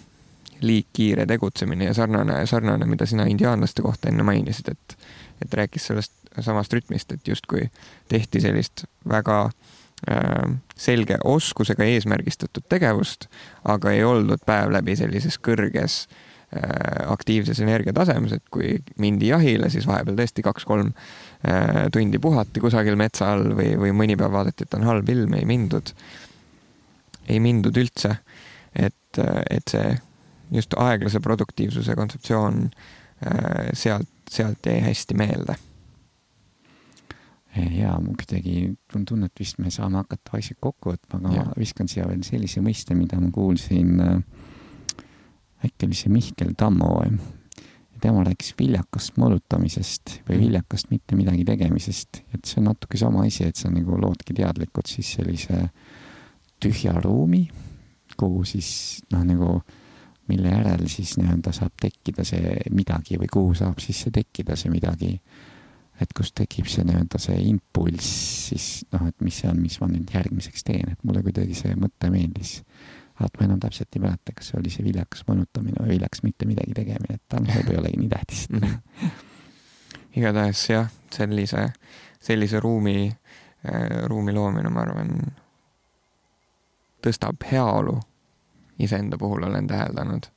liigkiire 0.63 1.25
tegutsemine 1.29 1.85
ja 1.89 1.93
sarnane, 1.93 2.45
sarnane, 2.47 2.87
mida 2.89 3.05
sina 3.09 3.27
indiaanlaste 3.29 3.83
kohta 3.85 4.09
enne 4.09 4.23
mainisid, 4.23 4.71
et, 4.71 4.97
et 5.43 5.53
rääkis 5.59 5.89
sellest 5.91 6.13
samast 6.41 6.73
rütmist, 6.73 7.11
et 7.13 7.27
justkui 7.27 7.67
tehti 8.09 8.41
sellist 8.41 8.85
väga 9.09 9.39
äh, 9.45 10.53
selge 10.75 11.17
oskusega 11.23 11.85
eesmärgistatud 11.85 12.65
tegevust, 12.69 13.27
aga 13.63 13.93
ei 13.93 14.03
oldud 14.07 14.41
päev 14.45 14.71
läbi 14.73 14.95
sellises 14.97 15.37
kõrges 15.43 15.99
äh, 16.05 17.03
aktiivses 17.13 17.59
energiatasemes, 17.65 18.37
et 18.37 18.45
kui 18.53 18.77
mindi 19.01 19.29
jahile, 19.33 19.69
siis 19.73 19.87
vahepeal 19.89 20.17
tõesti 20.19 20.45
kaks-kolm 20.45 20.93
äh, 20.93 21.83
tundi 21.93 22.21
puhati 22.23 22.63
kusagil 22.63 22.97
metsa 22.99 23.33
all 23.35 23.53
või, 23.57 23.73
või 23.79 23.93
mõni 24.03 24.17
päev 24.19 24.33
vaadati, 24.33 24.65
et 24.65 24.79
on 24.79 24.87
halb 24.89 25.13
ilm, 25.13 25.37
ei 25.37 25.45
mindud, 25.49 25.93
ei 27.27 27.43
mindud 27.43 27.77
üldse. 27.77 28.17
Et, 28.73 29.19
et 29.53 29.69
see 29.69 29.91
just 30.53 30.73
aeglase 30.77 31.19
produktiivsuse 31.23 31.95
kontseptsioon 31.95 32.67
sealt, 33.73 34.09
sealt 34.29 34.65
jäi 34.67 34.81
hästi 34.83 35.15
meelde 35.17 35.55
ja 37.55 37.99
mul 38.01 38.15
kuidagi 38.17 38.73
on 38.95 39.05
tunne, 39.05 39.29
et 39.29 39.39
vist 39.39 39.59
me 39.61 39.71
saame 39.71 40.01
hakata 40.01 40.33
vaikselt 40.33 40.59
kokku 40.63 40.93
võtma, 40.93 41.19
aga 41.19 41.35
ja. 41.35 41.45
ma 41.45 41.59
viskan 41.59 41.89
siia 41.91 42.07
veel 42.09 42.23
sellise 42.25 42.63
mõiste, 42.65 42.97
mida 42.97 43.19
ma 43.21 43.29
kuulsin 43.33 44.01
äh,, 44.01 45.05
äkki 45.67 45.87
oli 45.87 45.97
see 45.97 46.13
Mihkel 46.13 46.55
Tammo 46.57 46.95
või? 46.97 47.17
tema 48.03 48.19
rääkis 48.27 48.51
viljakast 48.59 49.15
molutamisest 49.15 50.17
või 50.27 50.35
mm. 50.35 50.41
viljakast 50.41 50.89
mitte 50.91 51.15
midagi 51.15 51.45
tegemisest, 51.47 52.19
et 52.35 52.49
see 52.49 52.59
on 52.59 52.67
natuke 52.73 52.99
sama 52.99 53.23
asi, 53.23 53.45
et 53.47 53.55
sa 53.55 53.71
nagu 53.71 53.95
loodki 53.95 54.35
teadlikult 54.35 54.91
siis 54.91 55.13
sellise 55.15 55.69
tühja 56.59 56.97
ruumi, 56.99 57.45
kuhu 58.19 58.43
siis 58.47 58.73
noh, 59.13 59.23
nagu 59.23 59.53
mille 60.27 60.51
järel 60.53 60.85
siis 60.87 61.17
nii-öelda 61.19 61.51
saab 61.55 61.73
tekkida 61.81 62.23
see 62.27 62.55
midagi 62.71 63.17
või 63.19 63.31
kuhu 63.31 63.57
saab 63.59 63.81
siis 63.83 64.05
see 64.05 64.13
tekkida 64.15 64.55
see 64.59 64.71
midagi 64.71 65.17
et 66.01 66.13
kus 66.15 66.31
tekib 66.35 66.67
see 66.69 66.85
nii-öelda 66.87 67.19
see 67.21 67.37
impulss, 67.49 68.09
siis 68.49 68.67
noh, 68.93 69.05
et 69.09 69.19
mis 69.25 69.35
see 69.41 69.49
on, 69.51 69.59
mis 69.61 69.75
ma 69.81 69.89
nüüd 69.91 70.09
järgmiseks 70.15 70.65
teen, 70.65 70.93
et 70.93 71.05
mulle 71.05 71.21
kuidagi 71.25 71.57
see 71.57 71.75
mõte 71.79 72.09
meeldis. 72.13 72.61
vaat 73.19 73.35
ma 73.37 73.45
enam 73.45 73.59
täpselt 73.61 73.93
ei 73.93 74.01
mäleta, 74.01 74.33
kas 74.33 74.49
see 74.49 74.57
oli 74.57 74.71
see 74.73 74.83
viljakas 74.87 75.21
mõnutamine 75.27 75.83
või 75.83 75.93
viljakas 75.93 76.23
mitte 76.25 76.47
midagi 76.49 76.73
tegemine, 76.73 77.19
et 77.19 77.21
tal 77.29 77.45
ei 77.45 77.77
olegi 77.77 77.99
nii 78.01 78.09
tähtis. 78.09 78.47
-hmm. 78.49 79.11
igatahes 80.17 80.63
jah, 80.69 80.89
sellise, 81.13 81.67
sellise 82.19 82.59
ruumi 82.59 83.05
äh,, 83.05 84.07
ruumi 84.09 84.33
loomine, 84.33 84.69
ma 84.69 84.81
arvan, 84.81 85.13
tõstab 87.05 87.45
heaolu. 87.51 87.99
Iseenda 88.83 89.17
puhul 89.17 89.47
olen 89.49 89.67
täheldanud, 89.67 90.29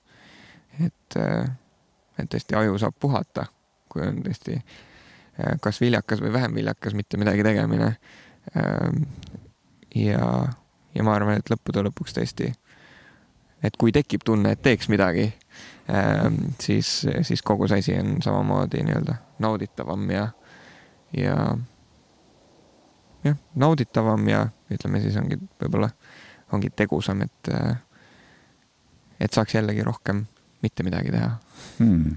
et 0.80 1.16
äh,, 1.20 1.48
et 2.18 2.30
tõesti 2.32 2.56
aju 2.56 2.78
saab 2.80 2.94
puhata, 3.00 3.44
kui 3.92 4.06
on 4.06 4.22
tõesti 4.24 4.54
Äh, 5.40 5.58
kas 5.60 5.80
viljakas 5.80 6.20
või 6.20 6.32
vähem 6.32 6.54
viljakas, 6.54 6.94
mitte 6.94 7.16
midagi 7.20 7.42
tegemine. 7.44 7.96
Ähm, 8.56 9.02
ja, 9.94 10.48
ja 10.94 11.04
ma 11.04 11.16
arvan, 11.16 11.36
et 11.36 11.50
lõppude 11.52 11.82
lõpuks 11.84 12.16
tõesti, 12.16 12.48
et 13.64 13.76
kui 13.76 13.92
tekib 13.92 14.24
tunne, 14.24 14.54
et 14.54 14.62
teeks 14.64 14.88
midagi, 14.88 15.26
ähm, 15.92 16.38
siis, 16.60 17.02
siis 17.28 17.44
kogu 17.44 17.68
see 17.68 17.82
asi 17.84 17.98
on 18.00 18.16
samamoodi 18.24 18.80
nii-öelda 18.86 19.18
nauditavam 19.44 20.08
ja, 20.10 20.28
ja 21.12 21.36
jah, 23.26 23.36
nauditavam 23.54 24.28
ja 24.30 24.46
ütleme 24.72 25.02
siis 25.04 25.18
ongi 25.20 25.36
võib-olla, 25.60 25.90
ongi 26.56 26.72
tegusam, 26.72 27.26
et, 27.26 27.52
et 29.20 29.32
saaks 29.32 29.54
jällegi 29.54 29.82
rohkem 29.86 30.24
mitte 30.62 30.82
midagi 30.86 31.10
teha 31.14 31.32
hmm 31.78 32.16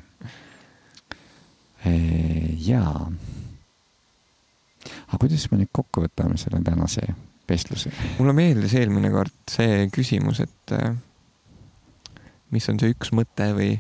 jaa. 2.70 3.12
aga 5.08 5.20
kuidas 5.20 5.48
me 5.52 5.60
nüüd 5.62 5.72
kokku 5.74 6.04
võtame 6.04 6.38
selle 6.38 6.62
tänase 6.66 7.06
vestluse? 7.50 7.92
mulle 8.18 8.34
meeldis 8.36 8.76
eelmine 8.80 9.12
kord 9.14 9.36
see 9.52 9.88
küsimus, 9.94 10.42
et 10.44 10.76
äh, 10.76 10.92
mis 12.52 12.68
on 12.70 12.80
see 12.82 12.92
üks 12.94 13.14
mõte 13.16 13.52
või, 13.56 13.72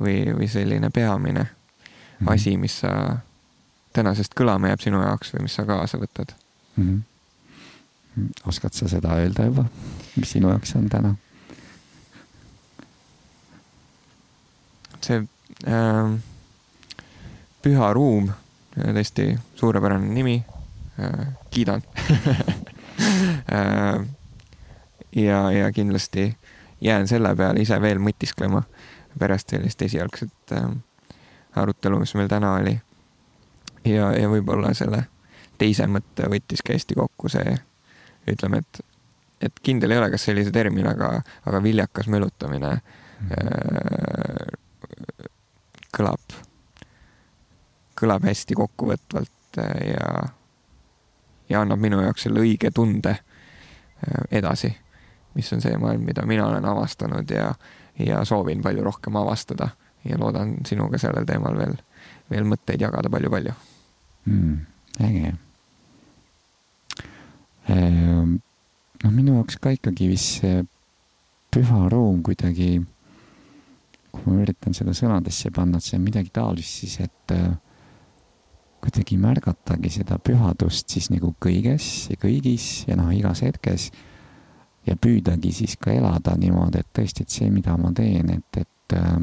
või, 0.00 0.18
või 0.34 0.50
selline 0.50 0.90
peamine 0.90 1.44
mm 1.44 1.52
-hmm. 2.18 2.32
asi, 2.34 2.56
mis 2.56 2.80
sa 2.82 3.20
tänasest 3.92 4.34
kõlama 4.38 4.72
jääb 4.72 4.82
sinu 4.82 5.02
jaoks 5.02 5.32
või 5.34 5.46
mis 5.46 5.54
sa 5.54 5.64
kaasa 5.68 5.98
võtad 5.98 6.34
mm? 6.76 7.02
-hmm. 8.16 8.34
oskad 8.50 8.74
sa 8.74 8.88
seda 8.88 9.14
öelda 9.22 9.46
juba, 9.46 9.64
mis 10.16 10.30
sinu 10.36 10.50
jaoks 10.50 10.74
on 10.76 10.88
täna? 10.88 11.14
See 15.08 15.24
äh, 15.66 16.12
Püha 17.62 17.92
Ruum, 17.96 18.28
tõesti 18.76 19.32
suurepärane 19.58 20.12
nimi, 20.14 20.36
äh, 21.00 21.26
kiidan 21.50 21.82
äh, 23.56 24.06
ja, 25.16 25.40
ja 25.52 25.72
kindlasti 25.72 26.36
jään 26.80 27.08
selle 27.08 27.34
peale 27.36 27.60
ise 27.60 27.80
veel 27.82 27.98
mõtisklema 27.98 28.62
pärast 29.18 29.50
sellist 29.50 29.82
esialgset 29.82 30.52
äh, 30.52 30.68
arutelu, 31.56 31.98
mis 31.98 32.14
meil 32.14 32.28
täna 32.30 32.52
oli. 32.60 32.78
ja, 33.84 34.12
ja 34.14 34.28
võib-olla 34.30 34.74
selle 34.74 35.06
teise 35.58 35.86
mõtte 35.90 36.28
võttiski 36.30 36.76
hästi 36.76 36.94
kokku 36.94 37.28
see, 37.32 37.56
ütleme, 38.30 38.62
et, 38.62 38.80
et 39.48 39.60
kindel 39.62 39.90
ei 39.90 39.98
ole, 39.98 40.10
kas 40.14 40.28
sellise 40.28 40.52
termin, 40.54 40.86
aga, 40.86 41.16
aga 41.46 41.62
viljakas 41.62 42.06
mölutamine 42.08 42.70
mm 42.70 43.28
-hmm. 43.28 44.17
Kõlab 45.94 46.38
kõlab 47.98 48.26
hästi 48.28 48.54
kokkuvõtvalt 48.58 49.58
äh, 49.58 49.88
ja, 49.92 50.22
ja 51.48 51.64
annab 51.64 51.82
minu 51.82 52.00
jaoks 52.02 52.26
selle 52.26 52.44
õige 52.44 52.70
tunde 52.74 53.16
äh, 53.16 54.22
edasi, 54.30 54.70
mis 55.34 55.50
on 55.52 55.64
see 55.64 55.76
maailm, 55.80 56.06
mida 56.06 56.26
mina 56.28 56.46
olen 56.46 56.68
avastanud 56.68 57.30
ja, 57.34 57.50
ja 57.98 58.22
soovin 58.28 58.62
palju 58.62 58.84
rohkem 58.86 59.18
avastada 59.18 59.72
ja 60.06 60.18
loodan 60.20 60.58
sinuga 60.66 61.00
sellel 61.00 61.26
teemal 61.26 61.58
veel, 61.58 61.76
veel 62.30 62.46
mõtteid 62.48 62.82
jagada 62.86 63.10
palju-palju 63.10 63.54
mm,. 64.30 64.56
äge. 65.08 65.34
Noh, 67.68 69.10
minu 69.12 69.34
jaoks 69.34 69.58
ka 69.60 69.74
ikkagi 69.74 70.06
vist 70.08 70.38
see 70.40 70.62
püha 71.52 71.82
ruum 71.92 72.22
kuidagi, 72.24 72.78
kui 74.12 74.24
ma 74.26 74.42
üritan 74.42 74.76
seda 74.76 74.94
sõnadesse 74.96 75.50
panna, 75.54 75.78
et 75.78 75.86
see 75.86 75.98
on 75.98 76.04
midagi 76.04 76.32
taolist 76.34 76.82
siis, 76.82 76.98
et 77.04 77.34
äh, 77.34 77.50
kuidagi 78.82 79.18
märgatagi 79.20 79.90
seda 79.92 80.18
pühadust 80.22 80.90
siis 80.94 81.10
nagu 81.12 81.34
kõiges 81.42 82.08
ja 82.12 82.18
kõigis 82.20 82.68
ja 82.88 82.96
noh, 82.98 83.10
igas 83.14 83.42
hetkes. 83.46 83.90
ja 84.86 84.94
püüdagi 84.96 85.50
siis 85.52 85.76
ka 85.76 85.92
elada 85.92 86.32
niimoodi, 86.38 86.80
et 86.80 86.88
tõesti, 86.96 87.26
et 87.26 87.34
see, 87.34 87.50
mida 87.52 87.74
ma 87.76 87.90
teen, 87.92 88.30
et, 88.32 88.60
et 88.62 88.96
äh, 88.96 89.18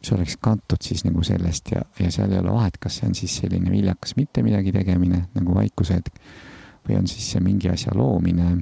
see 0.00 0.14
oleks 0.16 0.36
kantud 0.40 0.80
siis 0.84 1.04
nagu 1.04 1.24
sellest 1.26 1.72
ja, 1.74 1.82
ja 1.98 2.10
seal 2.12 2.32
ei 2.32 2.40
ole 2.40 2.52
vahet, 2.54 2.78
kas 2.80 3.00
see 3.00 3.08
on 3.08 3.16
siis 3.18 3.34
selline 3.42 3.72
viljakas 3.72 4.14
mitte 4.16 4.44
midagi 4.46 4.72
tegemine 4.72 5.26
nagu 5.34 5.56
vaikusehetk 5.56 6.20
või 6.86 7.00
on 7.00 7.08
siis 7.10 7.26
see 7.32 7.42
mingi 7.44 7.68
asja 7.72 7.92
loomine 7.96 8.52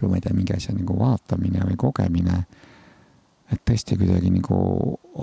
või 0.00 0.08
ma 0.08 0.16
ei 0.16 0.24
tea, 0.24 0.36
mingi 0.36 0.56
asja 0.56 0.72
nagu 0.76 0.96
vaatamine 0.96 1.64
või 1.66 1.76
kogemine 1.80 2.38
et 3.50 3.62
tõesti 3.66 3.98
kuidagi 3.98 4.30
nagu 4.32 4.58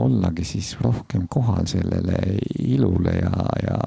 ollagi 0.03 0.43
siis 0.47 0.73
rohkem 0.83 1.27
kohal 1.31 1.67
sellele 1.69 2.17
ilule 2.59 3.13
ja, 3.15 3.45
ja 3.63 3.77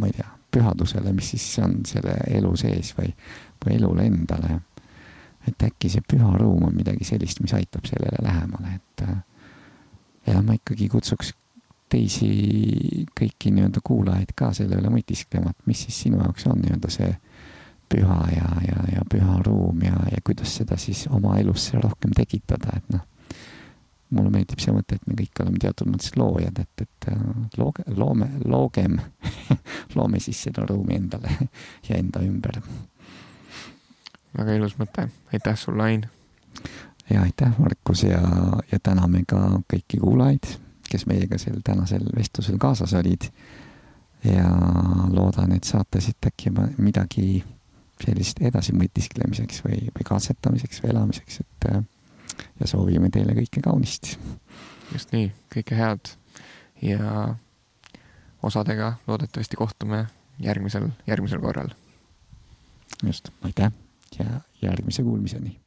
ma 0.00 0.08
ei 0.08 0.16
tea, 0.16 0.28
pühadusele, 0.50 1.12
mis 1.14 1.32
siis 1.34 1.46
on 1.64 1.80
selle 1.86 2.16
elu 2.30 2.52
sees 2.58 2.94
või, 2.96 3.12
või 3.64 3.76
elule 3.76 4.06
endale. 4.08 4.60
et 5.48 5.62
äkki 5.64 5.88
see 5.88 6.04
püha 6.04 6.30
rõõm 6.36 6.66
on 6.68 6.74
midagi 6.76 7.04
sellist, 7.04 7.40
mis 7.40 7.54
aitab 7.56 7.86
sellele 7.88 8.24
lähemale, 8.24 8.74
et 8.76 9.04
ja 10.26 10.42
ma 10.42 10.56
ikkagi 10.56 10.88
kutsuks 10.88 11.32
teisi 11.90 12.30
kõiki 13.18 13.50
nii-öelda 13.54 13.80
kuulajaid 13.84 14.34
ka 14.36 14.52
selle 14.54 14.78
üle 14.78 14.92
mõtisklema, 14.92 15.50
et 15.50 15.66
mis 15.66 15.86
siis 15.86 16.02
sinu 16.06 16.20
jaoks 16.22 16.46
on 16.46 16.60
nii-öelda 16.62 16.92
see 16.92 17.10
püha 17.90 18.18
ja, 18.30 18.50
ja, 18.66 18.82
ja 18.94 19.06
püha 19.10 19.40
ruum 19.46 19.80
ja, 19.82 19.96
ja 20.12 20.20
kuidas 20.24 20.52
seda 20.60 20.78
siis 20.78 21.06
oma 21.10 21.38
elusse 21.40 21.80
rohkem 21.82 22.14
tekitada, 22.16 22.76
et 22.76 22.92
noh 22.94 23.09
mulle 24.10 24.30
meeldib 24.34 24.62
see 24.62 24.74
mõte, 24.74 24.98
et 24.98 25.06
me 25.06 25.16
kõik 25.18 25.42
oleme 25.42 25.60
teatud 25.62 25.90
mõttes 25.90 26.14
loojad, 26.18 26.62
et, 26.62 26.84
et 26.86 27.10
äh, 27.12 27.26
looge, 27.58 27.84
loome, 27.96 28.30
loogem 28.44 28.98
loome 29.96 30.20
siis 30.22 30.42
seda 30.48 30.66
ruumi 30.68 30.98
endale 30.98 31.32
ja 31.88 31.98
enda 31.98 32.22
ümber. 32.26 32.60
väga 34.38 34.56
ilus 34.58 34.76
mõte, 34.80 35.08
aitäh 35.32 35.58
sulle, 35.58 35.86
Ain! 35.86 36.08
ja 37.10 37.22
aitäh, 37.22 37.54
Markus, 37.58 38.02
ja, 38.02 38.20
ja 38.72 38.78
täname 38.82 39.24
ka 39.28 39.60
kõiki 39.70 40.00
kuulajaid, 40.02 40.52
kes 40.90 41.06
meiega 41.10 41.38
sel 41.38 41.62
tänasel 41.64 42.06
vestlusel 42.16 42.58
kaasas 42.58 42.94
olid. 42.98 43.30
ja 44.24 44.50
loodan, 45.08 45.52
et 45.56 45.64
saate 45.64 46.00
siit 46.04 46.26
äkki 46.26 46.50
midagi 46.76 47.42
sellist 48.04 48.42
edasi 48.44 48.74
mõtisklemiseks 48.76 49.62
või, 49.64 49.78
või 49.94 50.04
katsetamiseks 50.04 50.82
või 50.82 50.90
elamiseks, 50.92 51.40
et 51.40 51.68
äh, 51.70 51.80
ja 52.60 52.66
soovime 52.66 53.10
teile 53.10 53.34
kõike 53.36 53.62
kaunist. 53.64 54.16
just 54.92 55.12
nii, 55.12 55.32
kõike 55.54 55.78
head 55.78 56.12
ja 56.82 57.34
osadega 58.42 58.94
loodetavasti 59.06 59.56
kohtume 59.56 60.06
järgmisel, 60.40 60.88
järgmisel 61.06 61.40
korral. 61.40 61.74
just, 63.02 63.30
aitäh 63.42 63.72
ja 64.18 64.40
järgmise 64.62 65.02
kuulmiseni 65.02 65.60